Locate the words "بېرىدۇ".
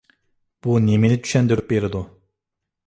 1.75-2.05